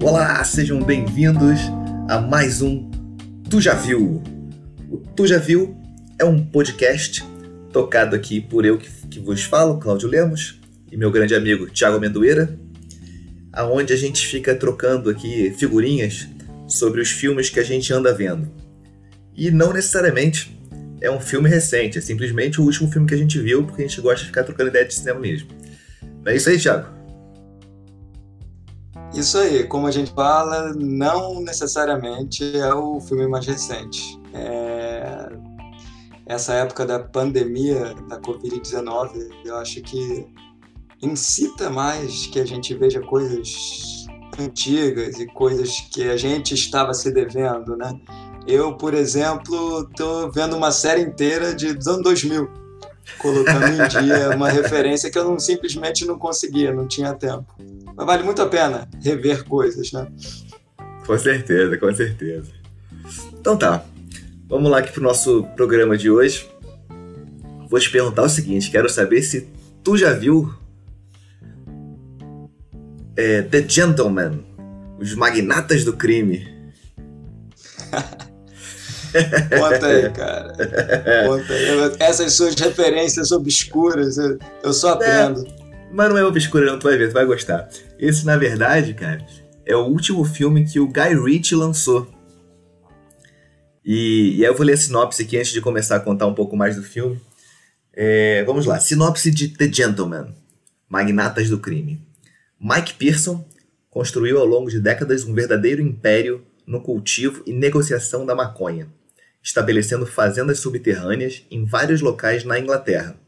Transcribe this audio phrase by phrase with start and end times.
[0.00, 1.58] Olá, sejam bem-vindos
[2.08, 2.88] a mais um
[3.50, 4.22] Tu Já Viu.
[4.88, 5.76] O Tu Já Viu
[6.20, 7.24] é um podcast
[7.72, 11.96] tocado aqui por eu que, que vos falo, Cláudio Lemos, e meu grande amigo Thiago
[11.96, 12.56] Amendoeira,
[13.52, 16.28] aonde a gente fica trocando aqui figurinhas
[16.68, 18.48] sobre os filmes que a gente anda vendo.
[19.36, 20.56] E não necessariamente
[21.00, 23.86] é um filme recente, é simplesmente o último filme que a gente viu, porque a
[23.86, 25.48] gente gosta de ficar trocando ideia de cinema mesmo.
[26.24, 26.97] É isso aí, Thiago?
[29.14, 34.20] Isso aí, como a gente fala, não necessariamente é o filme mais recente.
[34.32, 35.28] É...
[36.26, 40.26] Essa época da pandemia da Covid-19, eu acho que
[41.00, 44.06] incita mais que a gente veja coisas
[44.38, 47.98] antigas e coisas que a gente estava se devendo, né?
[48.46, 52.48] Eu, por exemplo, estou vendo uma série inteira de, dos anos 2000,
[53.18, 57.46] colocando em dia uma referência que eu não, simplesmente não conseguia, não tinha tempo.
[57.96, 60.06] Mas vale muito a pena rever coisas, né?
[61.06, 62.50] Com certeza, com certeza.
[63.40, 63.84] Então tá,
[64.46, 66.48] vamos lá aqui pro nosso programa de hoje.
[67.68, 69.48] Vou te perguntar o seguinte, quero saber se
[69.82, 70.52] tu já viu
[73.16, 74.44] é, The Gentleman,
[74.98, 76.46] Os Magnatas do Crime.
[79.58, 80.52] Conta aí, cara.
[81.26, 81.96] Conta aí.
[82.00, 84.16] Essas suas referências obscuras,
[84.62, 85.46] eu, só aprendo.
[85.46, 87.68] É, mas não é obscura, não, tu vai ver, tu vai gostar.
[87.98, 89.24] Esse, na verdade, cara,
[89.64, 92.08] é o último filme que o Guy Ritchie lançou.
[93.84, 96.34] E, e aí eu vou ler a sinopse aqui antes de começar a contar um
[96.34, 97.20] pouco mais do filme.
[97.92, 98.78] É, vamos lá.
[98.78, 100.34] Sinopse de The Gentleman.
[100.88, 102.00] Magnatas do crime.
[102.60, 103.44] Mike Pearson
[103.90, 108.88] construiu ao longo de décadas um verdadeiro império no cultivo e negociação da maconha,
[109.42, 113.18] estabelecendo fazendas subterrâneas em vários locais na Inglaterra.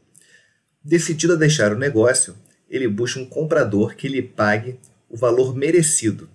[0.83, 2.35] Decidido a deixar o negócio,
[2.69, 6.29] ele busca um comprador que lhe pague o valor merecido.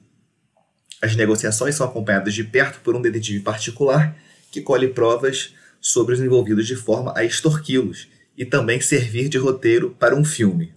[1.02, 4.16] As negociações são acompanhadas de perto por um detetive particular
[4.50, 9.96] que colhe provas sobre os envolvidos de forma a extorquí-los e também servir de roteiro
[9.98, 10.75] para um filme.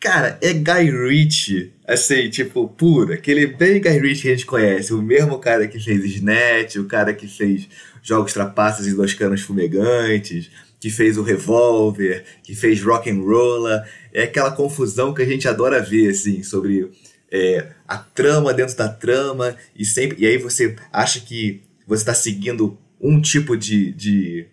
[0.00, 3.12] Cara, é Guy Ritchie, assim, tipo, puro.
[3.12, 4.94] Aquele bem Guy Ritchie que a gente conhece.
[4.94, 7.68] O mesmo cara que fez Snatch, o cara que fez
[8.00, 13.82] Jogos Trapaças e Dois Canos Fumegantes, que fez o Revolver, que fez Rock and Roller.
[14.12, 16.92] É aquela confusão que a gente adora ver, assim, sobre
[17.30, 19.56] é, a trama dentro da trama.
[19.76, 24.46] E, sempre, e aí você acha que você está seguindo um tipo de, de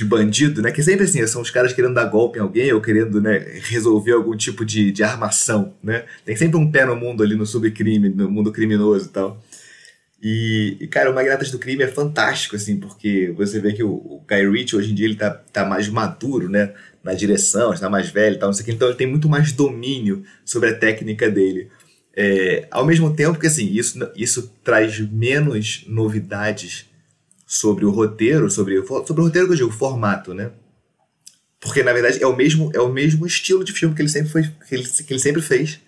[0.00, 0.72] de bandido, né?
[0.72, 4.12] Que sempre assim, são os caras querendo dar golpe em alguém ou querendo né, resolver
[4.12, 6.04] algum tipo de, de armação, né?
[6.24, 9.42] Tem sempre um pé no mundo ali no subcrime, no mundo criminoso e tal.
[10.22, 13.90] E, e, cara, o Magnatas do Crime é fantástico, assim, porque você vê que o,
[13.90, 16.72] o Guy Ritchie hoje em dia ele tá, tá mais maduro, né?
[17.04, 19.28] Na direção, está mais velho e tal, não sei o que, então ele tem muito
[19.28, 21.68] mais domínio sobre a técnica dele.
[22.14, 26.89] É, ao mesmo tempo que, assim, isso, isso traz menos novidades
[27.50, 30.52] sobre o roteiro, sobre, sobre o roteiro que eu digo, o formato, né?
[31.58, 34.30] Porque na verdade é o mesmo é o mesmo estilo de filme que ele sempre
[34.30, 35.80] foi que ele, que ele sempre fez,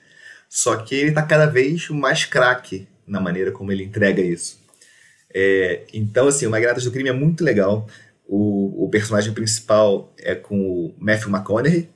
[0.49, 4.59] só que ele está cada vez mais craque na maneira como ele entrega isso.
[5.33, 7.87] É, então assim, o Magnatas do Crime é muito legal.
[8.27, 11.89] O, o personagem principal é com o Matthew McConaughey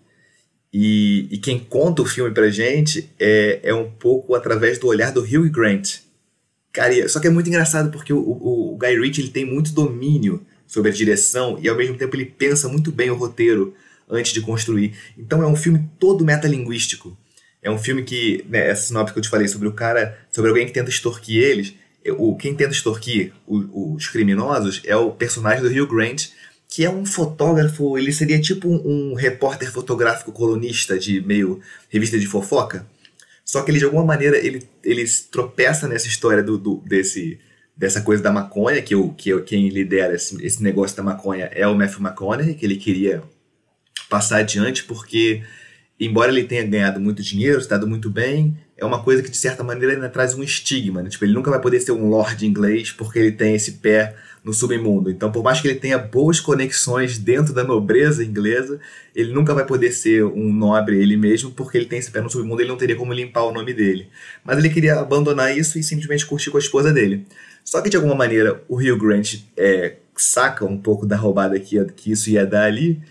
[0.72, 5.10] e, e quem conta o filme pra gente é, é um pouco através do olhar
[5.10, 6.05] do Hugh Grant,
[6.76, 9.72] Cara, só que é muito engraçado porque o, o, o Guy Ritchie ele tem muito
[9.72, 13.72] domínio sobre a direção e ao mesmo tempo ele pensa muito bem o roteiro
[14.06, 14.92] antes de construir.
[15.16, 17.16] Então é um filme todo metalinguístico.
[17.62, 20.50] É um filme que, né, essa sinopse que eu te falei sobre o cara, sobre
[20.50, 21.72] alguém que tenta extorquir eles,
[22.04, 26.26] é, o, quem tenta extorquir o, os criminosos é o personagem do Hugh Grant,
[26.68, 32.18] que é um fotógrafo, ele seria tipo um, um repórter fotográfico colunista de meio revista
[32.18, 32.86] de fofoca.
[33.46, 37.38] Só que ele, de alguma maneira, ele, ele tropeça nessa história do, do desse,
[37.76, 41.64] dessa coisa da maconha, que, o, que quem lidera esse, esse negócio da maconha é
[41.64, 43.22] o Matthew McConaughey, que ele queria
[44.10, 45.44] passar adiante, porque,
[45.98, 49.62] embora ele tenha ganhado muito dinheiro, estado muito bem, é uma coisa que, de certa
[49.62, 51.00] maneira, ainda traz um estigma.
[51.00, 51.08] Né?
[51.08, 54.16] Tipo, ele nunca vai poder ser um lord inglês porque ele tem esse pé
[54.46, 55.10] no submundo.
[55.10, 58.78] Então, por mais que ele tenha boas conexões dentro da nobreza inglesa,
[59.12, 62.30] ele nunca vai poder ser um nobre ele mesmo, porque ele tem esse pé no
[62.30, 64.06] submundo, ele não teria como limpar o nome dele.
[64.44, 67.26] Mas ele queria abandonar isso e simplesmente curtir com a esposa dele.
[67.64, 71.84] Só que de alguma maneira o Hugh Grant é, saca um pouco da roubada que,
[71.86, 73.02] que isso ia dar ali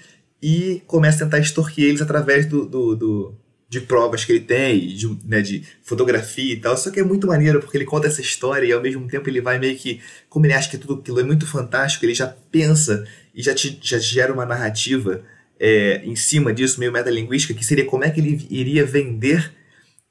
[0.42, 3.36] e começa a tentar extorquir eles através do, do, do
[3.68, 6.78] de provas que ele tem, de, né, de fotografia e tal.
[6.78, 9.42] Só que é muito maneiro, porque ele conta essa história e ao mesmo tempo ele
[9.42, 10.02] vai meio que.
[10.30, 13.78] Como ele acha que tudo aquilo é muito fantástico, ele já pensa e já, te,
[13.82, 15.24] já gera uma narrativa
[15.60, 19.52] é, em cima disso, meio metalinguística, que seria como é que ele iria vender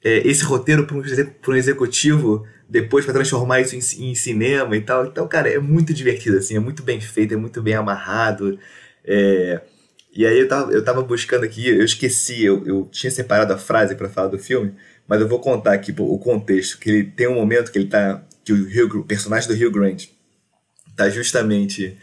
[0.03, 4.81] é, esse roteiro para um, um executivo depois para transformar isso em, em, cinema e
[4.81, 5.05] tal.
[5.05, 8.59] Então, cara, é muito divertido, assim, é muito bem feito, é muito bem amarrado.
[9.03, 9.61] É...
[10.15, 13.57] E aí eu tava, eu tava buscando aqui, eu esqueci, eu, eu tinha separado a
[13.57, 14.73] frase para falar do filme,
[15.05, 18.23] mas eu vou contar aqui o contexto, que ele tem um momento que ele tá,
[18.43, 20.05] que o, Hugh, o personagem do Hugh Grant
[20.95, 21.97] tá justamente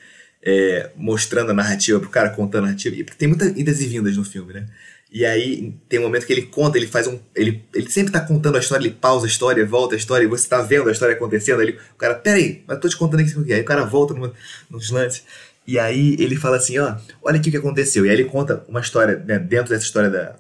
[0.45, 4.15] é, mostrando a narrativa pro cara, contando a narrativa, e tem muitas idas e vindas
[4.15, 4.67] no filme, né?
[5.11, 7.21] E aí tem um momento que ele conta, ele faz um.
[7.35, 10.27] Ele, ele sempre tá contando a história, ele pausa a história, volta a história, e
[10.27, 11.61] você tá vendo a história acontecendo.
[11.61, 13.45] Aí o cara, peraí, mas tô te contando aqui o.
[13.45, 14.33] Aí o cara volta no,
[14.71, 15.23] nos lances.
[15.67, 18.05] E aí ele fala assim, ó, olha aqui o que aconteceu.
[18.05, 20.37] E aí ele conta uma história, né, dentro dessa história da.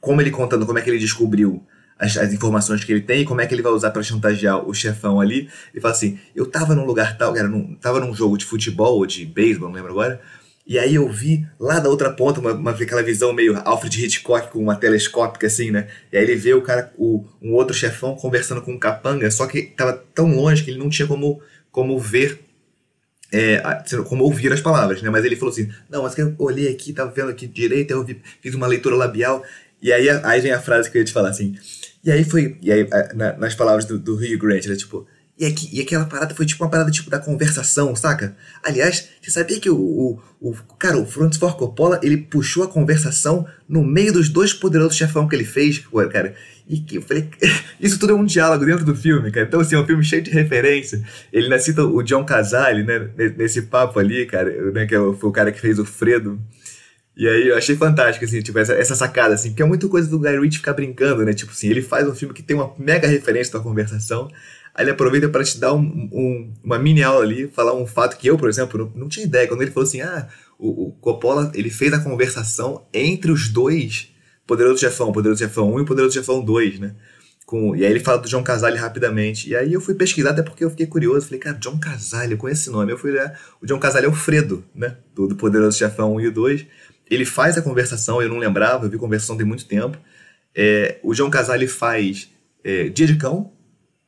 [0.00, 1.64] Como ele contando, como é que ele descobriu
[1.98, 4.66] as, as informações que ele tem e como é que ele vai usar para chantagear
[4.66, 5.48] o chefão ali.
[5.72, 8.96] Ele fala assim: eu tava num lugar tal, era num, tava num jogo de futebol
[8.96, 10.20] ou de beisebol, não lembro agora
[10.64, 14.50] e aí eu vi lá da outra ponta uma, uma, aquela visão meio Alfred Hitchcock
[14.50, 15.88] com uma telescópica assim, né?
[16.12, 19.46] E aí ele vê o cara, o, um outro chefão conversando com um capanga, só
[19.46, 21.40] que tava tão longe que ele não tinha como,
[21.70, 22.40] como ver,
[23.32, 23.62] é,
[24.08, 25.08] como ouvir as palavras, né?
[25.08, 28.04] Mas ele falou assim, não, mas que eu olhei aqui, tava vendo aqui direito, eu
[28.04, 29.42] vi, fiz uma leitura labial,
[29.80, 31.56] e aí, aí vem a frase que eu ia te falar assim,
[32.04, 34.76] e aí foi, e aí na, nas palavras do, do Hugh Grant, né?
[34.76, 35.06] Tipo,
[35.38, 38.36] e, aqui, e aquela parada foi tipo uma parada tipo da conversação, saca?
[38.62, 42.68] Aliás, você sabia que o, o, o cara, o Francis Ford Coppola, ele puxou a
[42.68, 45.82] conversação no meio dos dois poderosos chefão que ele fez,
[46.12, 46.34] cara.
[46.68, 47.28] E que eu falei,
[47.80, 49.46] isso tudo é um diálogo dentro do filme, cara.
[49.46, 51.02] Então, assim, é um filme cheio de referência.
[51.32, 55.30] Ele ainda cita o John Casale, né, nesse papo ali, cara, né, que é foi
[55.30, 56.38] o cara que fez o Fredo.
[57.16, 60.08] E aí eu achei fantástico, assim, tipo, essa, essa sacada, assim, porque é muita coisa
[60.08, 61.34] do Guy Ritchie ficar brincando, né?
[61.34, 64.30] Tipo assim, ele faz um filme que tem uma mega referência da conversação,
[64.74, 68.16] Aí ele aproveita para te dar um, um, uma mini aula ali, falar um fato
[68.16, 69.46] que eu, por exemplo, não, não tinha ideia.
[69.46, 70.28] Quando ele falou assim, ah,
[70.58, 74.08] o, o, Coppola ele fez a conversação entre os dois,
[74.46, 76.94] Poderoso Chefão, Poderoso Chefão 1 e Poderoso Chefão 2, né?
[77.44, 79.50] Com, e aí ele fala do John Casale rapidamente.
[79.50, 81.26] E aí eu fui pesquisar, até porque eu fiquei curioso.
[81.26, 82.90] Falei, cara, John Casale, eu conheço esse nome.
[82.90, 84.96] Eu fui olhar, o John Casale é o Fredo, né?
[85.14, 86.66] Do, do Poderoso Chefão 1 e 2.
[87.10, 89.98] Ele faz a conversação, eu não lembrava, eu vi conversação tem muito tempo.
[90.54, 92.30] É, o John Casale faz
[92.64, 93.52] é, Dia de Cão,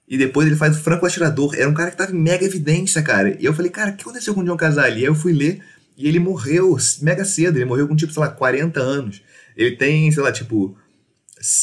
[0.06, 1.54] e depois ele faz o Franco Atirador.
[1.56, 3.36] Era um cara que tava em mega evidência, cara.
[3.40, 4.96] E eu falei, cara, o que aconteceu com o John Casale?
[4.96, 5.60] E aí eu fui ler
[5.96, 7.56] e ele morreu mega cedo.
[7.56, 9.22] Ele morreu com, tipo, sei lá, 40 anos.
[9.56, 10.76] Ele tem, sei lá, tipo,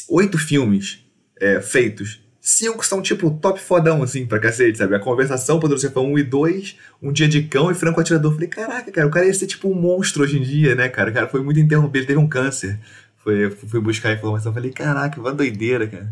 [0.10, 1.00] oito filmes
[1.40, 2.20] é, feitos.
[2.44, 4.96] Cinco são, tipo, top fodão, assim, pra cacete, sabe?
[4.96, 8.32] A Conversação, Poderoso Chefão 1 e 2, Um Dia de Cão e Franco Atirador.
[8.32, 10.90] Eu falei, caraca, cara, o cara ia ser, tipo, um monstro hoje em dia, né,
[10.90, 11.12] cara?
[11.12, 12.80] O cara foi muito interrompido, ele teve um câncer.
[13.18, 16.12] Foi, fui buscar a informação, falei, caraca, uma doideira, cara.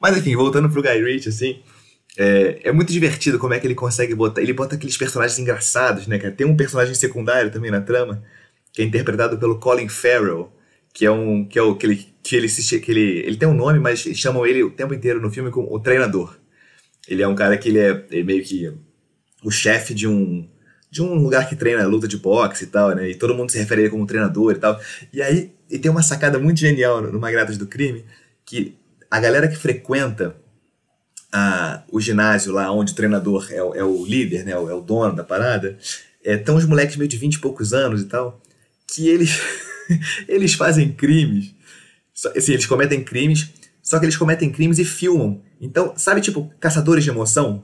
[0.00, 1.62] Mas enfim, voltando pro Guy Ritchie, assim,
[2.16, 4.40] é, é, muito divertido como é que ele consegue botar.
[4.40, 6.32] Ele bota aqueles personagens engraçados, né, cara?
[6.32, 8.22] Tem um personagem secundário também na trama,
[8.72, 10.52] que é interpretado pelo Colin Farrell,
[10.94, 11.44] que é um.
[11.44, 12.06] que é o que ele.
[12.22, 15.30] Que ele, que ele, ele tem um nome, mas chamam ele o tempo inteiro no
[15.30, 16.36] filme como o treinador.
[17.06, 18.72] Ele é um cara que ele é, ele é meio que
[19.44, 20.48] o chefe de um
[20.90, 23.10] de um lugar que treina luta de boxe e tal, né?
[23.10, 24.80] E todo mundo se refere a ele como treinador e tal.
[25.12, 28.04] E aí e tem uma sacada muito genial no Magnatas do Crime,
[28.44, 28.76] que
[29.10, 30.36] a galera que frequenta
[31.32, 35.14] a, o ginásio lá onde o treinador é, é o líder, né, é o dono
[35.14, 35.78] da parada,
[36.24, 38.40] é, os moleques meio de 20 e poucos anos e tal,
[38.86, 39.40] que eles,
[40.26, 41.54] eles fazem crimes,
[42.34, 43.50] assim, eles cometem crimes,
[43.82, 45.40] só que eles cometem crimes e filmam.
[45.60, 47.62] Então, sabe, tipo, caçadores de emoção?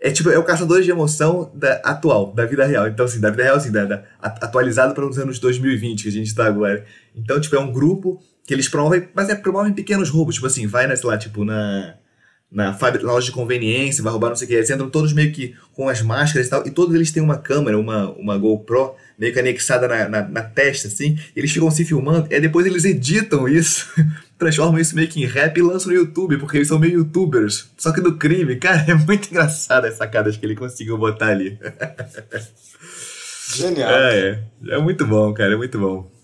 [0.00, 2.86] É tipo, é o caçadores de emoção da, atual, da vida real.
[2.88, 6.12] Então, assim, da vida real, assim, da, da atualizado para os anos 2020 que a
[6.12, 6.86] gente está agora.
[7.14, 10.66] Então, tipo, é um grupo que eles promovem, mas é promovem pequenos roubos, tipo assim,
[10.66, 11.96] vai, né, sei lá, tipo, na,
[12.50, 15.12] na, fábrica, na loja de conveniência, vai roubar não sei o que, eles entram todos
[15.12, 18.38] meio que com as máscaras e tal, e todos eles têm uma câmera, uma, uma
[18.38, 22.64] GoPro, meio que anexada na, na, na testa, assim, eles ficam se filmando, e depois
[22.64, 23.86] eles editam isso,
[24.38, 27.70] transformam isso meio que em rap e lançam no YouTube, porque eles são meio youtubers,
[27.76, 31.58] só que do crime, cara, é muito engraçado as sacadas que ele conseguiu botar ali.
[33.54, 33.90] Genial.
[33.90, 36.17] É, é, é muito bom, cara, é muito bom.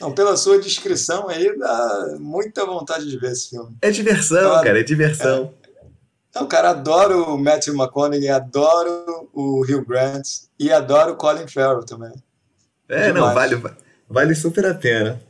[0.00, 3.76] Não, pela sua descrição aí, dá muita vontade de ver esse filme.
[3.80, 5.54] É diversão, cara, é diversão.
[5.62, 5.66] É.
[6.34, 10.26] Não, cara, adoro o Matthew McConaughey, adoro o Hugh Grant
[10.58, 12.12] e adoro o Colin Farrell também.
[12.88, 13.60] É, não, vale,
[14.08, 15.20] vale super a pena.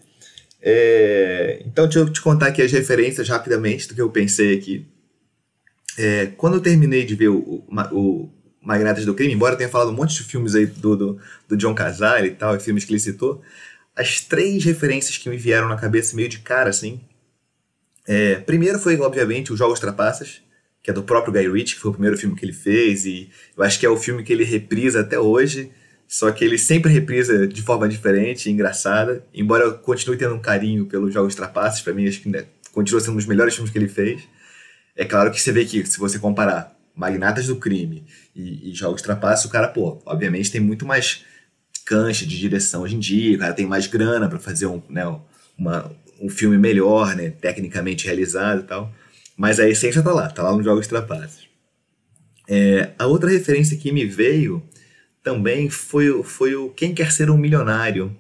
[0.61, 4.85] É, então, deixa eu te contar aqui as referências rapidamente do que eu pensei aqui.
[5.97, 8.31] É, quando eu terminei de ver o, o, o
[8.61, 11.57] Magnatas do Crime, embora eu tenha falado um monte de filmes aí do, do, do
[11.57, 13.41] John Casale e tal, e filmes que ele citou,
[13.97, 17.01] as três referências que me vieram na cabeça meio de cara, assim.
[18.07, 20.43] É, primeiro foi, obviamente, o Jogos Trapaças,
[20.83, 23.31] que é do próprio Guy Ritchie, que foi o primeiro filme que ele fez, e
[23.57, 25.73] eu acho que é o filme que ele reprisa até hoje,
[26.07, 30.87] só que ele sempre reprisa de forma diferente engraçada, embora eu continue tendo um carinho
[30.87, 33.79] pelos Jogos Trapaças, para mim acho que né, continua sendo um dos melhores filmes que
[33.79, 34.23] ele fez.
[34.95, 39.03] É claro que você vê que, se você comparar Magnatas do Crime e, e Jogos
[39.03, 41.25] Trapaços, o cara, pô, obviamente tem muito mais
[41.87, 45.05] cancha de direção hoje em dia, o cara tem mais grana para fazer um, né,
[45.57, 45.91] uma,
[46.21, 48.93] um filme melhor, né, tecnicamente realizado e tal.
[49.37, 51.49] Mas a essência tá lá, tá lá nos Jogos Trapaços.
[52.49, 54.63] É, a outra referência que me veio
[55.23, 58.17] também foi, foi o Quem Quer Ser um Milionário.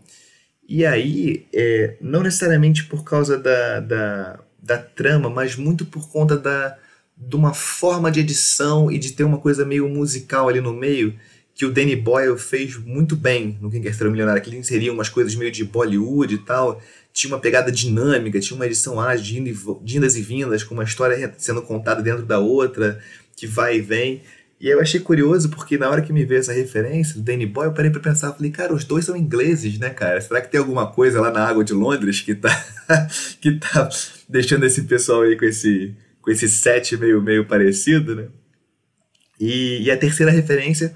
[0.68, 6.36] E aí, é, não necessariamente por causa da, da, da trama, mas muito por conta
[6.36, 6.76] da,
[7.16, 11.14] de uma forma de edição e de ter uma coisa meio musical ali no meio,
[11.56, 14.58] que o Danny Boyle fez muito bem no Quem Quer Ser um Milionário, que ele
[14.58, 16.82] inseria umas coisas meio de Bollywood e tal,
[17.14, 19.42] tinha uma pegada dinâmica, tinha uma edição ágil
[19.82, 23.00] de indas e vindas, com uma história sendo contada dentro da outra,
[23.34, 24.20] que vai e vem.
[24.60, 27.68] E eu achei curioso porque na hora que me veio essa referência do Danny Boy,
[27.68, 30.20] eu parei pra pensar, falei, cara, os dois são ingleses, né, cara?
[30.20, 32.50] Será que tem alguma coisa lá na água de Londres que tá,
[33.40, 33.88] que tá
[34.28, 38.26] deixando esse pessoal aí com esse, com esse set meio, meio parecido, né?
[39.40, 40.94] E, e a terceira referência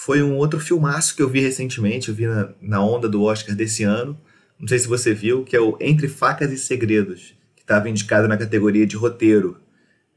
[0.00, 3.54] foi um outro filmaço que eu vi recentemente, eu vi na, na onda do Oscar
[3.56, 4.16] desse ano,
[4.58, 8.28] não sei se você viu, que é o Entre Facas e Segredos, que estava indicado
[8.28, 9.56] na categoria de roteiro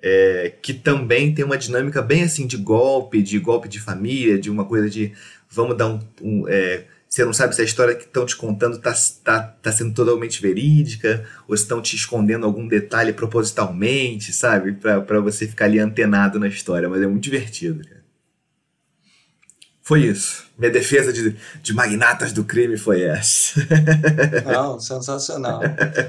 [0.01, 4.49] é, que também tem uma dinâmica bem assim de golpe, de golpe de família, de
[4.49, 5.13] uma coisa de
[5.49, 5.99] vamos dar um.
[6.21, 9.71] um é, você não sabe se a história que estão te contando está tá, tá
[9.71, 14.73] sendo totalmente verídica, ou se estão te escondendo algum detalhe propositalmente, sabe?
[14.73, 18.00] para você ficar ali antenado na história, mas é muito divertido, cara.
[19.91, 20.45] Foi isso.
[20.57, 23.59] Minha defesa de, de magnatas do crime foi essa.
[24.49, 25.59] Não, sensacional.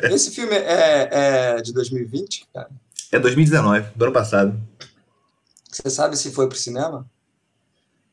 [0.08, 2.70] Esse filme é, é de 2020, cara?
[3.10, 4.56] É 2019, do ano passado.
[5.68, 7.10] Você sabe se foi pro cinema?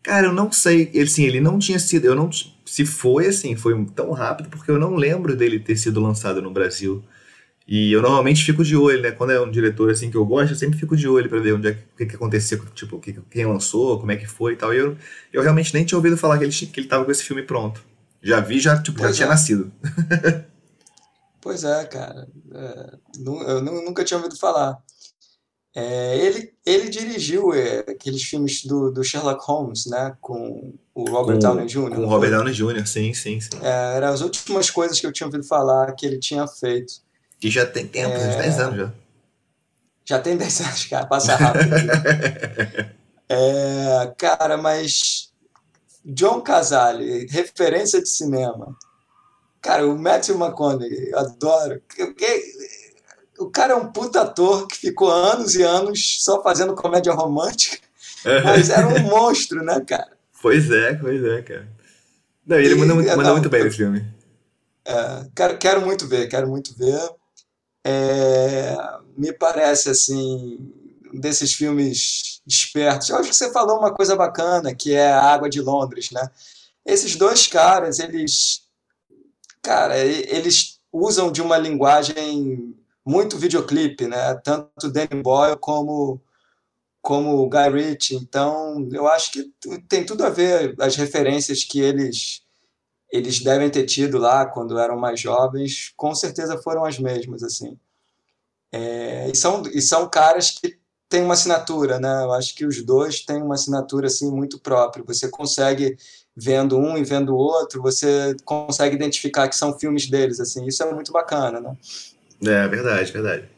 [0.01, 0.89] Cara, eu não sei.
[0.91, 2.05] Ele, sim, ele não tinha sido.
[2.05, 2.31] Eu não.
[2.65, 6.49] Se foi assim, foi tão rápido, porque eu não lembro dele ter sido lançado no
[6.49, 7.03] Brasil.
[7.71, 9.11] E eu normalmente fico de olho, né?
[9.11, 11.53] Quando é um diretor assim que eu gosto, eu sempre fico de olho para ver
[11.53, 14.55] onde é o que, que aconteceu, tipo, que, quem lançou, como é que foi e
[14.55, 14.73] tal.
[14.73, 14.97] E eu,
[15.31, 17.83] eu realmente nem tinha ouvido falar que ele, que ele tava com esse filme pronto.
[18.23, 19.29] Já vi, já, tipo, já tinha é.
[19.29, 19.71] nascido.
[21.41, 22.27] Pois é, cara.
[22.53, 24.77] É, eu nunca tinha ouvido falar.
[25.73, 30.17] É, ele, ele dirigiu é, aqueles filmes do, do Sherlock Holmes, né?
[30.19, 31.95] Com o Robert com, Downey Jr.
[31.95, 33.51] Com o Robert Downey Jr., sim, sim, sim.
[33.61, 36.95] É, eram as últimas coisas que eu tinha ouvido falar que ele tinha feito.
[37.41, 38.93] E já tem tempo, uns 10 anos já.
[40.05, 41.05] Já tem 10 anos, cara.
[41.05, 41.75] Passa rápido.
[43.29, 45.29] é, cara, mas
[46.03, 48.75] John Casale, referência de cinema.
[49.62, 51.81] Cara, o Matthew McConaughey, adoro.
[53.38, 57.77] O cara é um puta ator que ficou anos e anos só fazendo comédia romântica,
[58.43, 60.12] mas era um monstro, né, cara?
[60.41, 61.67] Pois é, pois é, cara.
[62.46, 64.05] Não, ele e, manda, muito, manda não, muito bem esse filme.
[64.86, 67.00] É, quero, quero muito ver, quero muito ver.
[67.89, 68.77] É,
[69.17, 70.72] me parece, assim,
[71.12, 73.10] desses filmes espertos.
[73.10, 76.29] Eu acho que você falou uma coisa bacana, que é a Água de Londres, né?
[76.86, 78.63] Esses dois caras, eles
[79.62, 84.36] cara, eles usam de uma linguagem muito videoclipe, né?
[84.43, 86.22] Tanto Danny Boyle como
[87.01, 88.15] como Guy Ritchie.
[88.17, 89.53] Então, eu acho que
[89.88, 92.43] tem tudo a ver as referências que eles
[93.12, 97.78] eles devem ter tido lá quando eram mais jovens, com certeza foram as mesmas, assim.
[98.72, 100.78] É, e, são, e são caras que
[101.10, 102.24] têm uma assinatura, né?
[102.24, 105.04] Eu acho que os dois têm uma assinatura, assim, muito própria.
[105.08, 105.98] Você consegue
[106.36, 110.84] vendo um e vendo o outro, você consegue identificar que são filmes deles, assim, isso
[110.84, 111.75] é muito bacana, né?
[112.42, 113.50] É, verdade, verdade.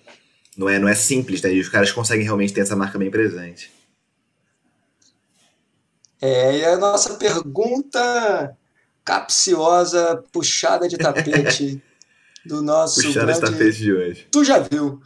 [0.57, 1.53] Não é, não é simples, né?
[1.53, 3.71] E os caras conseguem realmente ter essa marca bem presente.
[6.21, 8.57] É, e a nossa pergunta
[9.03, 11.81] capciosa, puxada de tapete
[12.45, 13.39] do nosso Puxada grande...
[13.39, 14.27] de tapete de hoje.
[14.31, 15.01] Tu já viu?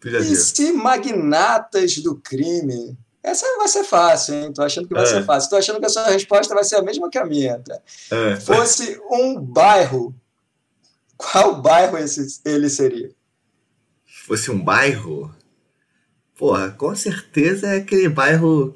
[0.00, 0.36] Tu já e viu?
[0.36, 4.52] se magnatas do crime essa vai ser fácil, hein?
[4.52, 5.06] Tô achando que vai é.
[5.06, 5.48] ser fácil.
[5.48, 7.58] Tô achando que a sua resposta vai ser a mesma que a minha.
[7.60, 7.78] Tá?
[8.10, 8.36] É.
[8.36, 10.12] Fosse um bairro,
[11.16, 13.10] qual bairro esse, ele seria?
[14.26, 15.32] Fosse um bairro?
[16.36, 18.74] Porra, com certeza é aquele bairro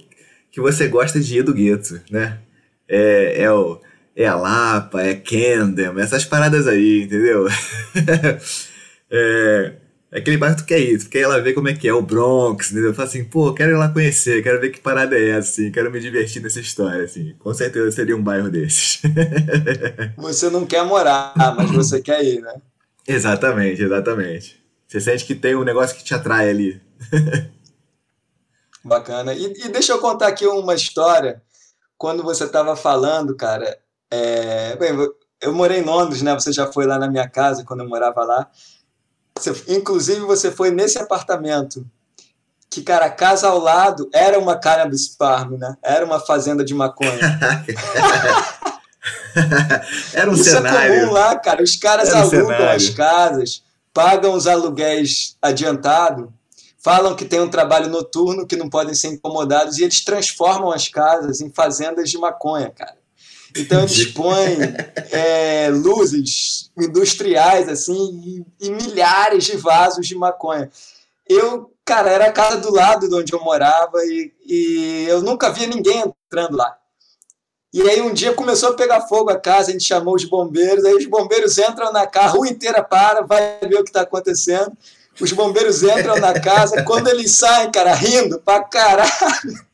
[0.52, 2.40] que você gosta de ir do gueto, né?
[2.88, 3.80] É, é, o,
[4.16, 7.46] é a Lapa, é Camden, essas paradas aí, entendeu?
[9.10, 9.72] é,
[10.10, 11.86] é aquele bairro que tu quer ir, tu quer ir lá ver como é que
[11.86, 12.94] é, o Bronx, entendeu?
[12.94, 15.92] Fala assim, pô, quero ir lá conhecer, quero ver que parada é essa, assim, quero
[15.92, 17.34] me divertir nessa história, assim.
[17.38, 19.02] Com certeza seria um bairro desses.
[20.16, 22.54] Você não quer morar, mas você quer ir, né?
[23.06, 24.64] Exatamente, exatamente.
[24.88, 26.80] Você sente que tem um negócio que te atrai ali.
[28.82, 29.34] Bacana.
[29.34, 31.42] E, e deixa eu contar aqui uma história.
[31.98, 33.78] Quando você estava falando, cara,
[34.10, 34.76] é...
[34.76, 34.92] Bem,
[35.40, 36.34] eu morei em Londres, né?
[36.34, 38.48] Você já foi lá na minha casa quando eu morava lá.
[39.68, 41.86] inclusive, você foi nesse apartamento
[42.68, 45.76] que, cara, a casa ao lado era uma cannabis farm, né?
[45.82, 47.12] Era uma fazenda de maconha.
[50.12, 50.94] era um Isso cenário.
[50.94, 51.62] é comum lá, cara.
[51.62, 52.76] Os caras um alugam cenário.
[52.76, 53.62] as casas,
[53.94, 56.32] pagam os aluguéis adiantado,
[56.78, 60.88] falam que tem um trabalho noturno, que não podem ser incomodados, e eles transformam as
[60.88, 62.96] casas em fazendas de maconha, cara.
[63.58, 64.58] Então eles põem
[65.10, 70.70] é, luzes industriais, assim, e, e milhares de vasos de maconha.
[71.28, 75.50] Eu, cara, era a casa do lado de onde eu morava e, e eu nunca
[75.50, 76.76] via ninguém entrando lá.
[77.72, 80.84] E aí um dia começou a pegar fogo a casa, a gente chamou os bombeiros,
[80.84, 84.02] aí os bombeiros entram na casa, a rua inteira para, vai ver o que está
[84.02, 84.72] acontecendo.
[85.20, 89.66] Os bombeiros entram na casa, quando eles saem, cara, rindo pra caralho.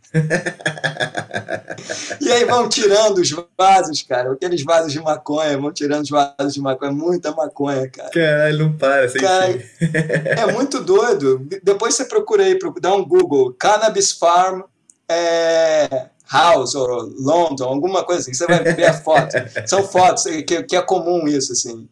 [2.21, 6.55] E aí vão tirando os vasos, cara, aqueles vasos de maconha, vão tirando os vasos
[6.55, 8.11] de maconha, muita maconha, cara.
[8.11, 9.63] Caralho, não para, sem Cara,
[10.41, 11.47] é muito doido.
[11.63, 14.63] Depois você procura aí, dá um Google, Cannabis Farm
[15.09, 19.35] é, House, ou London, alguma coisa assim, você vai ver a foto.
[19.67, 21.89] São fotos que, que é comum isso, assim.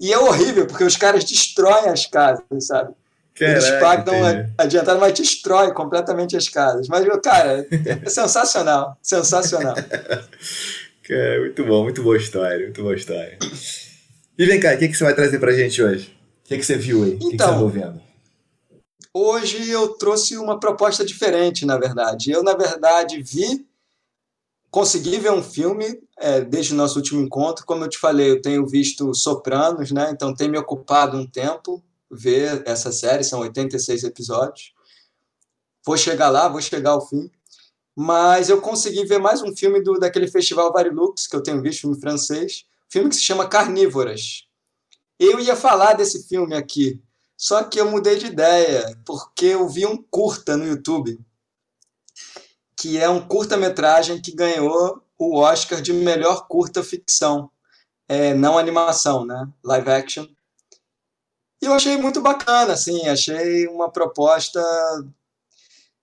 [0.00, 2.92] E é horrível, porque os caras destroem as casas, sabe?
[3.40, 4.52] Eles Caraca, pagam entendi.
[4.58, 6.86] adiantado, mas destrói completamente as casas.
[6.88, 7.66] Mas, cara,
[8.04, 9.74] é sensacional, sensacional.
[11.02, 13.36] Cara, muito bom, muito boa história, muito boa história.
[14.38, 16.16] E vem cá, o que, que você vai trazer pra gente hoje?
[16.44, 17.14] O que, que você viu aí?
[17.14, 18.00] O que, que Então, você andou vendo?
[19.12, 22.30] Hoje eu trouxe uma proposta diferente, na verdade.
[22.30, 23.66] Eu, na verdade, vi,
[24.70, 27.66] consegui ver um filme é, desde o nosso último encontro.
[27.66, 30.10] Como eu te falei, eu tenho visto Sopranos, né?
[30.12, 34.74] Então tem me ocupado um tempo ver essa série, são 86 episódios.
[35.84, 37.30] Vou chegar lá, vou chegar ao fim.
[37.96, 41.82] Mas eu consegui ver mais um filme do, daquele festival Varilux, que eu tenho visto,
[41.82, 44.46] filme francês, filme que se chama Carnívoras.
[45.18, 47.00] Eu ia falar desse filme aqui,
[47.36, 51.18] só que eu mudei de ideia, porque eu vi um curta no YouTube,
[52.76, 57.50] que é um curta-metragem que ganhou o Oscar de melhor curta ficção,
[58.08, 59.48] é, não animação, né?
[59.62, 60.26] Live action.
[61.62, 64.60] E eu achei muito bacana, assim, achei uma proposta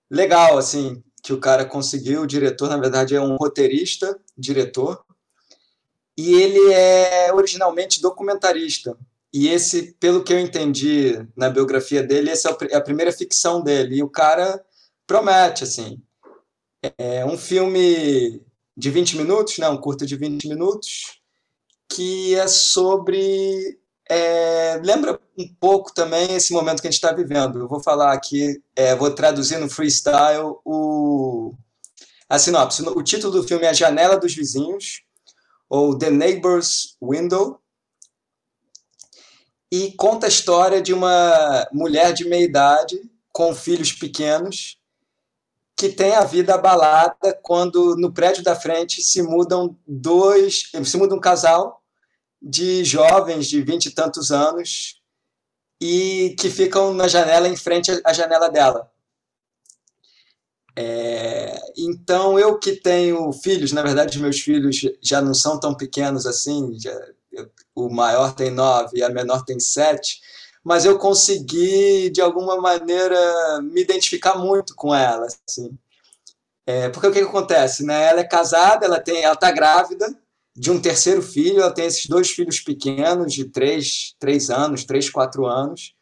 [0.09, 2.21] legal, assim, que o cara conseguiu.
[2.21, 5.03] O diretor, na verdade, é um roteirista, diretor,
[6.17, 8.97] e ele é originalmente documentarista.
[9.31, 13.97] E esse, pelo que eu entendi na biografia dele, essa é a primeira ficção dele.
[13.97, 14.63] E o cara
[15.05, 16.01] promete, assim.
[16.97, 18.41] É um filme
[18.75, 19.69] de 20 minutos, né?
[19.69, 21.19] um curto de 20 minutos,
[21.87, 23.78] que é sobre.
[24.11, 27.59] É, lembra um pouco também esse momento que a gente está vivendo.
[27.59, 31.53] Eu vou falar aqui, é, vou traduzir no freestyle o,
[32.27, 32.81] a sinopse.
[32.81, 35.03] O título do filme é A Janela dos Vizinhos,
[35.69, 37.61] ou The Neighbor's Window,
[39.71, 42.99] e conta a história de uma mulher de meia idade
[43.31, 44.79] com filhos pequenos
[45.75, 51.15] que tem a vida abalada quando no prédio da frente se mudam dois, se muda
[51.15, 51.78] um casal
[52.41, 55.01] de jovens de vinte e tantos anos
[55.81, 58.91] e que ficam na janela em frente à janela dela.
[60.75, 66.25] É, então eu que tenho filhos, na verdade meus filhos já não são tão pequenos
[66.25, 66.93] assim, já,
[67.31, 70.21] eu, o maior tem nove e a menor tem sete,
[70.63, 75.77] mas eu consegui de alguma maneira me identificar muito com ela, assim.
[76.65, 78.09] É, porque o que, que, acontece, né?
[78.09, 80.15] Ela é casada, ela está grávida
[80.55, 85.09] de um terceiro filho, ela tem esses dois filhos pequenos de três, três anos, três,
[85.09, 85.95] quatro anos.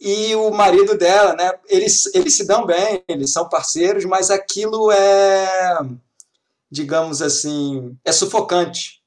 [0.00, 1.52] E o marido dela, né?
[1.68, 5.78] Eles, eles se dão bem, eles são parceiros, mas aquilo é,
[6.70, 9.02] digamos assim, é sufocante.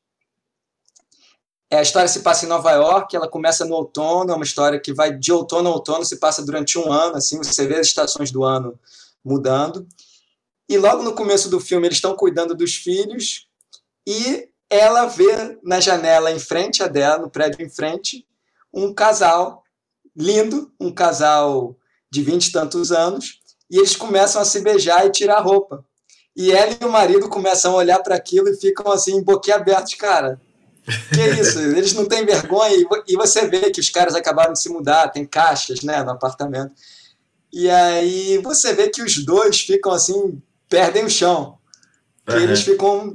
[1.71, 4.79] É, a história se passa em Nova York, ela começa no outono, é uma história
[4.79, 7.88] que vai de outono a outono, se passa durante um ano, assim, você vê as
[7.88, 8.79] estações do ano
[9.25, 9.88] mudando.
[10.69, 13.47] E logo no começo do filme eles estão cuidando dos filhos
[14.07, 18.25] e ela vê na janela em frente a dela, no prédio em frente,
[18.73, 19.63] um casal
[20.15, 21.75] lindo, um casal
[22.11, 23.39] de vinte e tantos anos,
[23.69, 25.85] e eles começam a se beijar e tirar a roupa.
[26.35, 30.39] E ela e o marido começam a olhar para aquilo e ficam assim, boquiabertos, cara.
[31.13, 31.59] Que isso?
[31.77, 32.75] Eles não têm vergonha.
[33.07, 36.73] E você vê que os caras acabaram de se mudar, tem caixas né, no apartamento.
[37.51, 41.57] E aí você vê que os dois ficam assim, perdem o chão.
[42.27, 42.37] Uhum.
[42.37, 43.13] eles ficam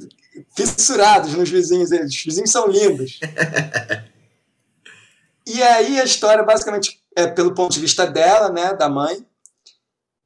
[0.54, 1.92] fissurados nos vizinhos.
[1.92, 3.20] Eles, os vizinhos são lindos.
[5.46, 9.24] e aí a história basicamente é pelo ponto de vista dela, né, da mãe.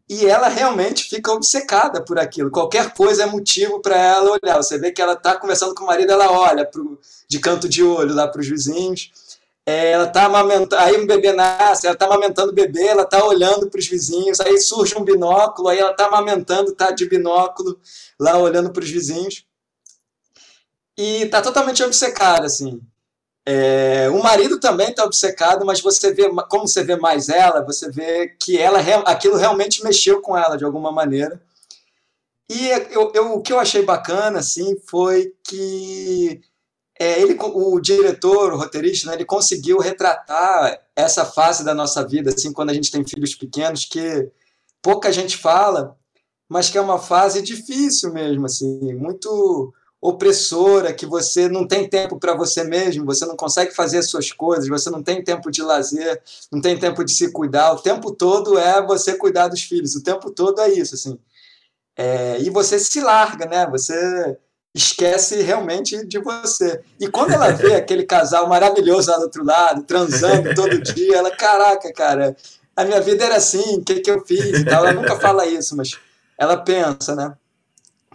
[0.09, 2.51] E ela realmente fica obcecada por aquilo.
[2.51, 4.57] Qualquer coisa é motivo para ela olhar.
[4.59, 7.83] Você vê que ela está conversando com o marido, ela olha pro, de canto de
[7.83, 9.11] olho lá para os vizinhos.
[9.65, 13.25] é, ela tá amamentando, aí um bebê nasce, ela tá amamentando o bebê, ela tá
[13.25, 17.79] olhando para os vizinhos, aí surge um binóculo, aí ela tá amamentando, tá de binóculo,
[18.19, 19.45] lá olhando para os vizinhos.
[20.97, 22.81] E tá totalmente obcecada, assim.
[23.45, 27.91] É, o marido também está obcecado, mas você vê, como você vê mais ela, você
[27.91, 31.43] vê que ela aquilo realmente mexeu com ela de alguma maneira.
[32.49, 36.41] E eu, eu, o que eu achei bacana assim foi que
[36.99, 42.33] é, ele, o diretor, o roteirista, né, ele conseguiu retratar essa fase da nossa vida,
[42.33, 44.31] assim, quando a gente tem filhos pequenos, que
[44.81, 45.97] pouca gente fala,
[46.49, 52.19] mas que é uma fase difícil mesmo, assim, muito opressora, que você não tem tempo
[52.19, 55.63] para você mesmo, você não consegue fazer as suas coisas, você não tem tempo de
[55.63, 59.95] lazer, não tem tempo de se cuidar, o tempo todo é você cuidar dos filhos,
[59.95, 61.17] o tempo todo é isso, assim.
[61.97, 63.65] É, e você se larga, né?
[63.71, 64.37] Você
[64.75, 66.83] esquece realmente de você.
[66.99, 71.31] E quando ela vê aquele casal maravilhoso lá do outro lado, transando todo dia, ela,
[71.31, 72.37] caraca, cara,
[72.75, 74.85] a minha vida era assim, o que, que eu fiz e tal.
[74.85, 75.97] Ela nunca fala isso, mas
[76.37, 77.37] ela pensa, né?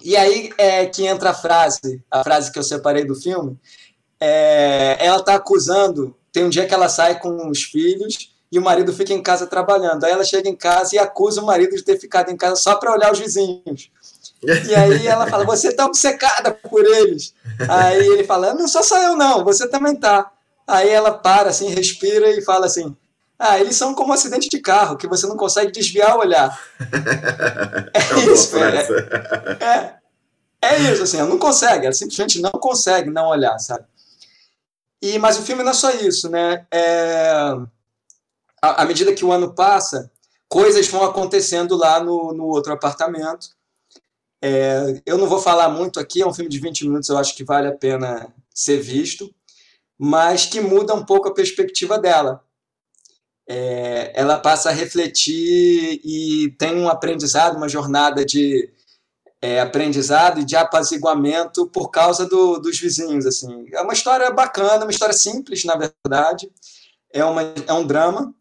[0.02, 3.58] E aí é que entra a frase, a frase que eu separei do filme.
[4.20, 6.16] É, ela está acusando.
[6.32, 9.48] Tem um dia que ela sai com os filhos e o marido fica em casa
[9.48, 10.04] trabalhando.
[10.04, 12.76] Aí ela chega em casa e acusa o marido de ter ficado em casa só
[12.76, 13.92] para olhar os vizinhos.
[14.44, 17.34] E aí ela fala: Você está obcecada por eles.
[17.68, 20.32] Aí ele fala: Não sou só eu, não, você também tá.
[20.66, 22.96] Aí ela para, assim, respira e fala assim:
[23.40, 26.60] ah, eles são como um acidente de carro, que você não consegue desviar o olhar.
[27.94, 29.98] É, é isso, é,
[30.62, 33.86] é, é, isso, assim, ela não consegue, ela simplesmente não consegue não olhar, sabe?
[35.02, 36.66] E, mas o filme não é só isso, né?
[36.72, 37.32] É,
[38.62, 40.12] à, à medida que o ano passa,
[40.48, 43.50] coisas vão acontecendo lá no, no outro apartamento.
[44.42, 47.36] É, eu não vou falar muito aqui, é um filme de 20 minutos, eu acho
[47.36, 49.34] que vale a pena ser visto,
[49.98, 52.44] mas que muda um pouco a perspectiva dela
[53.48, 58.70] é, ela passa a refletir e tem um aprendizado, uma jornada de
[59.42, 63.26] é, aprendizado e de apaziguamento por causa do, dos vizinhos.
[63.26, 66.52] assim É uma história bacana, uma história simples, na verdade.
[67.14, 68.34] É, uma, é um drama,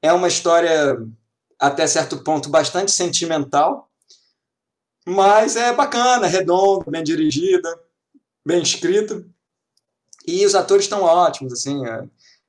[0.00, 0.98] é uma história,
[1.58, 3.90] até certo ponto, bastante sentimental,
[5.06, 7.68] mas é bacana, redonda, bem dirigida,
[8.46, 9.22] bem escrita.
[10.26, 12.04] E os atores estão ótimos, assim, é,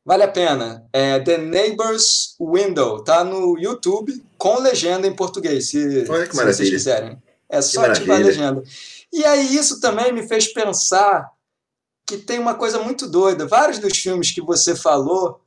[0.09, 0.83] Vale a pena.
[0.91, 3.03] É The Neighbor's Window.
[3.03, 7.21] Tá no YouTube com legenda em português, se, se vocês quiserem.
[7.47, 8.63] É só ativar a legenda.
[9.13, 11.29] E aí isso também me fez pensar
[12.07, 13.45] que tem uma coisa muito doida.
[13.45, 15.41] Vários dos filmes que você falou,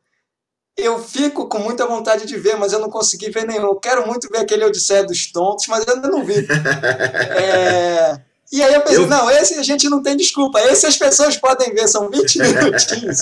[0.76, 3.64] eu fico com muita vontade de ver, mas eu não consegui ver nenhum.
[3.64, 6.34] Eu quero muito ver aquele Odisseia dos Tontos, mas eu ainda não vi.
[7.36, 8.20] é...
[8.52, 9.06] E aí eu pensei, eu...
[9.06, 10.60] não, esse a gente não tem desculpa.
[10.60, 13.20] Esse as pessoas podem ver, são 20 minutinhos.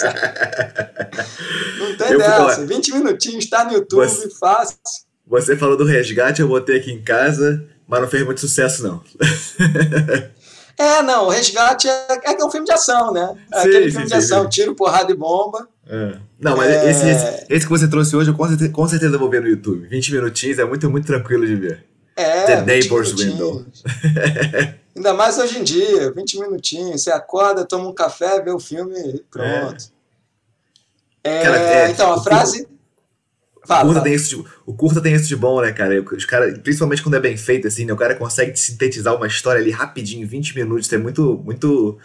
[1.78, 2.66] não tem eu dessa.
[2.66, 4.76] 20 minutinhos, está no YouTube, você, fácil.
[5.28, 9.00] Você falou do resgate, eu botei aqui em casa, mas não fez muito sucesso, não.
[10.76, 13.32] é, não, o resgate é, é um filme de ação, né?
[13.52, 15.68] É sim, aquele sim, filme sim, de ação, tiro, porrada e bomba.
[15.88, 16.16] É.
[16.40, 16.90] Não, mas é...
[16.90, 19.48] esse, esse, esse, que você trouxe hoje, eu com certeza, com certeza vou ver no
[19.48, 19.86] YouTube.
[19.86, 21.84] 20 minutinhos é muito, muito tranquilo de ver.
[22.16, 23.64] É, The Neighbor's Window.
[24.94, 27.02] Ainda mais hoje em dia, 20 minutinhos.
[27.02, 29.84] Você acorda, toma um café, vê o filme e pronto.
[29.96, 30.00] É.
[31.22, 32.66] É, Cara, é, então, a frase.
[33.66, 36.02] Fala, o, curta tem isso de, o curta tem isso de bom, né, cara?
[36.02, 37.92] Os cara, principalmente quando é bem feito, assim, né?
[37.92, 40.90] O cara consegue sintetizar uma história ali rapidinho, em 20 minutos.
[40.92, 41.98] É muito, muito.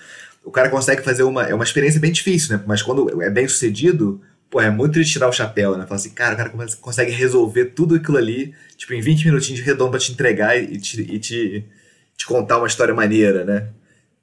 [0.43, 1.43] O cara consegue fazer uma.
[1.43, 2.63] É uma experiência bem difícil, né?
[2.67, 5.86] Mas quando é bem sucedido, pô, é muito de tirar o chapéu, né?
[5.86, 9.65] Falar assim, cara, o cara consegue resolver tudo aquilo ali, tipo, em 20 minutinhos de
[9.65, 11.65] redondo pra te entregar e te, e te
[12.17, 13.69] te contar uma história maneira, né?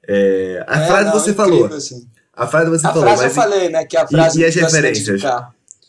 [0.07, 1.77] É, a é, frase não, você incrível, falou.
[1.77, 2.09] Assim.
[2.33, 3.03] A frase você a falou.
[3.05, 3.85] Frase mas eu falei, né?
[3.85, 5.23] Que a frase e, e as referências?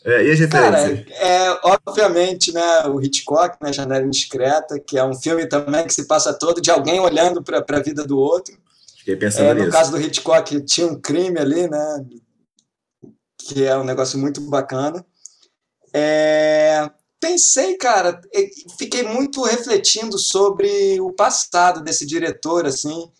[0.04, 1.08] É, e as referências?
[1.08, 5.94] Cara, é, obviamente, né, o Hitchcock, né, Janela Indiscreta, que é um filme também que
[5.94, 8.54] se passa todo de alguém olhando para a vida do outro.
[8.98, 12.04] Fiquei pensando é, no caso do Hitchcock, tinha um crime ali, né,
[13.38, 15.04] que é um negócio muito bacana.
[15.92, 16.90] É,
[17.24, 18.20] pensei, cara,
[18.76, 23.10] fiquei muito refletindo sobre o passado desse diretor, assim,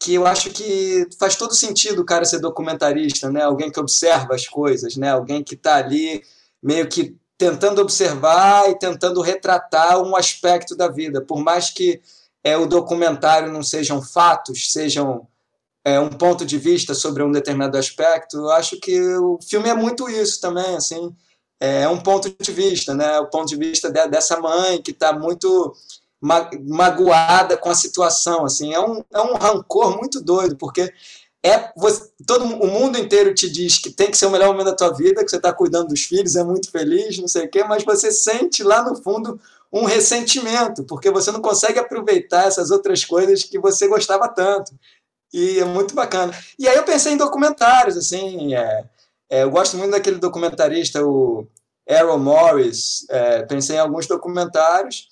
[0.00, 3.44] que eu acho que faz todo sentido o cara ser documentarista, né?
[3.44, 5.12] Alguém que observa as coisas, né?
[5.12, 6.24] Alguém que está ali
[6.60, 12.02] meio que tentando observar e tentando retratar um aspecto da vida, por mais que
[12.42, 15.28] é, o documentário não sejam fatos, sejam
[15.84, 19.74] é, um ponto de vista sobre um determinado aspecto, eu acho que o filme é
[19.74, 21.14] muito isso também, assim,
[21.60, 23.18] é um ponto de vista, né?
[23.20, 25.74] O ponto de vista de, dessa mãe que está muito
[26.20, 30.92] magoada com a situação, assim, é um, é um rancor muito doido, porque
[31.44, 34.66] é você, todo o mundo inteiro te diz que tem que ser o melhor momento
[34.66, 37.50] da tua vida, que você está cuidando dos filhos, é muito feliz, não sei o
[37.50, 39.38] quê, mas você sente lá no fundo
[39.72, 44.72] um ressentimento, porque você não consegue aproveitar essas outras coisas que você gostava tanto.
[45.32, 46.32] E é muito bacana.
[46.58, 48.84] E aí eu pensei em documentários, assim, é,
[49.30, 51.46] é, eu gosto muito daquele documentarista, o
[51.86, 55.08] Errol Morris, é, pensei em alguns documentários,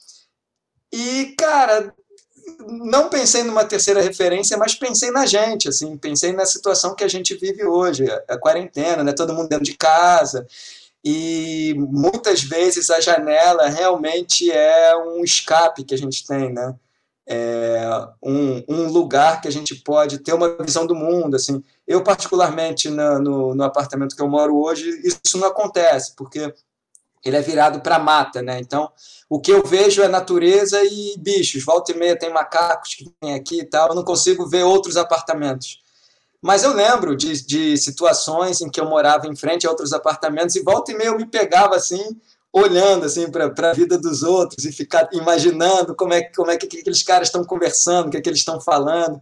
[0.93, 1.93] e, cara,
[2.67, 7.09] não pensei numa terceira referência, mas pensei na gente, assim, pensei na situação que a
[7.09, 10.47] gente vive hoje, a quarentena, né, todo mundo dentro de casa,
[11.05, 16.75] e muitas vezes a janela realmente é um escape que a gente tem, né?
[17.27, 17.81] É
[18.23, 21.63] um, um lugar que a gente pode ter uma visão do mundo, assim.
[21.87, 26.53] Eu particularmente no, no, no apartamento que eu moro hoje isso não acontece porque
[27.25, 28.61] ele é virado para mata, né?
[28.61, 28.91] Então
[29.29, 31.65] o que eu vejo é natureza e bichos.
[31.65, 33.89] Volta e meia tem macacos que vêm aqui e tal.
[33.89, 35.83] Eu não consigo ver outros apartamentos.
[36.43, 40.55] Mas eu lembro de, de situações em que eu morava em frente a outros apartamentos
[40.55, 42.21] e volta e meia eu me pegava assim,
[42.55, 46.69] olhando assim para a vida dos outros e ficar imaginando como é, como é que,
[46.69, 49.21] que aqueles caras estão conversando, o que, é que eles estão falando.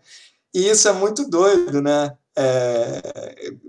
[0.53, 2.15] E isso é muito doido, né?
[2.37, 3.01] É,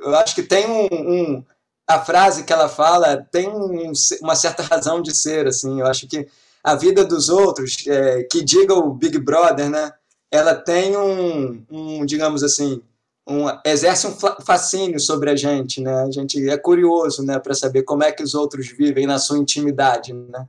[0.01, 1.45] eu acho que tem um, um,
[1.87, 5.79] a frase que ela fala tem um, uma certa razão de ser assim.
[5.79, 6.27] Eu acho que
[6.61, 9.93] a vida dos outros, é, que diga o Big Brother, né?
[10.29, 12.81] Ela tem um, um digamos assim,
[13.27, 16.03] um, exerce um fascínio sobre a gente, né?
[16.03, 19.37] A gente é curioso, né, para saber como é que os outros vivem na sua
[19.37, 20.45] intimidade, né?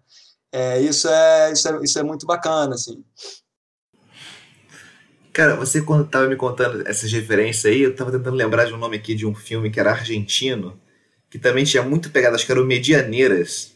[0.53, 3.03] É, isso, é, isso, é, isso é muito bacana, assim.
[5.33, 8.79] Cara, você quando estava me contando essas referências aí, eu estava tentando lembrar de um
[8.79, 10.81] nome aqui de um filme que era argentino,
[11.29, 13.73] que também tinha muito pegado, acho que era o Medianeiras.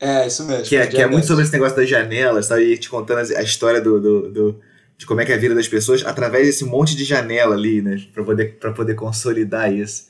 [0.00, 0.64] É, isso mesmo.
[0.64, 2.72] Que é, que é muito sobre esse negócio das janelas, sabe?
[2.72, 4.60] E te contando a história do, do, do
[5.00, 7.80] de como é que é a vida das pessoas através desse monte de janela ali,
[7.80, 8.06] né?
[8.12, 10.08] Pra poder, pra poder consolidar isso.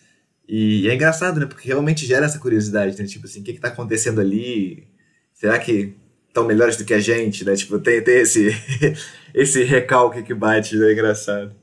[0.48, 1.46] E, e é engraçado, né?
[1.46, 3.07] Porque realmente gera essa curiosidade, né?
[3.07, 4.88] Tipo assim, o que que tá acontecendo ali?
[5.33, 5.94] Será que
[6.26, 7.55] estão melhores do que a gente, né?
[7.55, 8.48] Tipo, tem, tem esse,
[9.33, 10.88] esse recalque que bate, né?
[10.88, 11.55] É engraçado.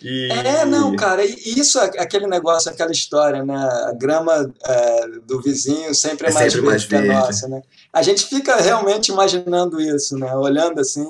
[0.00, 0.32] E...
[0.32, 3.56] É, não, cara, isso é aquele negócio, aquela história, né?
[3.56, 7.60] A grama é, do vizinho sempre é, é mais sempre verde que a nossa, né?
[7.92, 10.34] A gente fica realmente imaginando isso, né?
[10.34, 11.06] Olhando assim,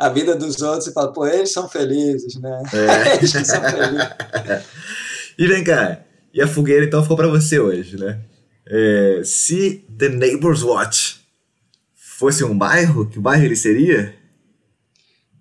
[0.00, 2.62] a vida dos outros e fala, pô, eles são felizes, né?
[2.72, 3.16] É.
[3.20, 4.08] eles são felizes.
[5.38, 6.00] e vem cá,
[6.32, 8.18] e a fogueira então ficou para você hoje, né?
[8.66, 11.20] É, se The Neighbor's Watch
[11.94, 14.14] fosse um bairro, que bairro ele seria?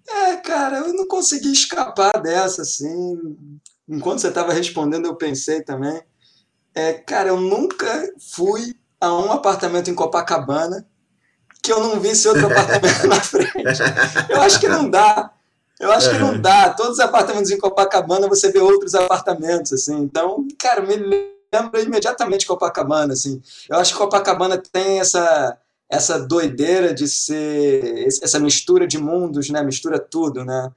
[0.09, 3.17] É, cara, eu não consegui escapar dessa, assim.
[3.87, 6.01] Enquanto você estava respondendo, eu pensei também.
[6.75, 10.85] É, cara, eu nunca fui a um apartamento em Copacabana
[11.69, 13.53] que eu não visse outro apartamento na frente.
[14.27, 15.31] Eu acho que não dá.
[15.79, 16.71] Eu acho que não dá.
[16.71, 19.99] Todos os apartamentos em Copacabana você vê outros apartamentos, assim.
[19.99, 20.95] Então, cara, me
[21.53, 23.39] lembra imediatamente Copacabana, assim.
[23.69, 25.55] Eu acho que Copacabana tem essa
[25.87, 29.61] essa doideira de ser essa mistura de mundos, né?
[29.61, 30.71] Mistura tudo, né?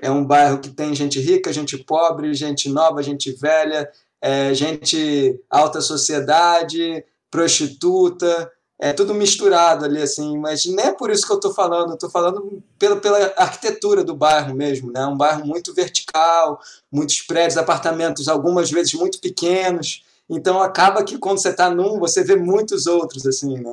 [0.00, 5.38] É um bairro que tem gente rica, gente pobre, gente nova, gente velha, é, gente
[5.50, 11.36] alta sociedade, prostituta, é tudo misturado ali, assim, mas nem é por isso que eu
[11.36, 15.06] estou falando, estou falando pela, pela arquitetura do bairro mesmo, né?
[15.06, 16.60] Um bairro muito vertical,
[16.90, 22.24] muitos prédios, apartamentos, algumas vezes muito pequenos, então acaba que quando você está num, você
[22.24, 23.72] vê muitos outros, assim, né?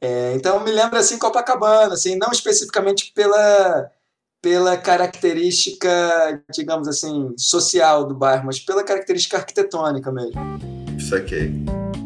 [0.00, 3.90] É, então me lembra, assim, Copacabana, assim, não especificamente pela,
[4.42, 10.40] pela característica, digamos assim, social do bairro, mas pela característica arquitetônica mesmo.
[10.98, 11.50] Isso aqui,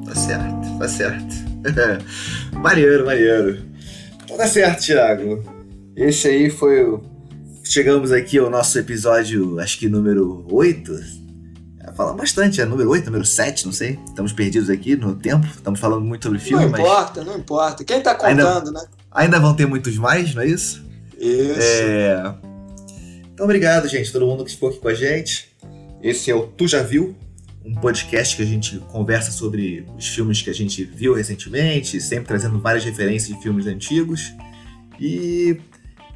[0.06, 1.47] tá certo, tá certo.
[2.52, 3.58] maneiro, maneiro.
[4.24, 5.42] Então tá certo, Thiago.
[5.96, 7.02] Esse aí foi o.
[7.64, 11.18] Chegamos aqui ao nosso episódio, acho que número 8.
[11.94, 13.98] Fala bastante, é número 8, número 7, não sei.
[14.06, 16.80] Estamos perdidos aqui no tempo, estamos falando muito sobre filme, não mas.
[16.80, 17.84] Não importa, não importa.
[17.84, 18.86] Quem tá contando, ainda, né?
[19.10, 20.84] Ainda vão ter muitos mais, não é isso?
[21.18, 21.58] Isso.
[21.60, 22.34] É...
[23.34, 25.52] Então, obrigado, gente, todo mundo que ficou aqui com a gente.
[26.02, 27.16] Esse é o Tu Já Viu,
[27.68, 32.28] um podcast que a gente conversa sobre os filmes que a gente viu recentemente, sempre
[32.28, 34.32] trazendo várias referências de filmes antigos.
[34.98, 35.60] E,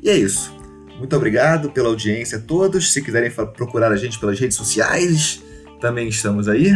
[0.03, 0.55] e é isso.
[0.99, 2.93] Muito obrigado pela audiência a todos.
[2.93, 5.43] Se quiserem procurar a gente pelas redes sociais,
[5.81, 6.75] também estamos aí.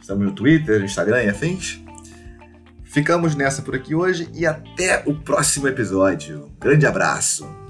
[0.00, 1.80] Estamos no Twitter, Instagram e afins.
[2.84, 6.50] Ficamos nessa por aqui hoje e até o próximo episódio.
[6.58, 7.69] Grande abraço!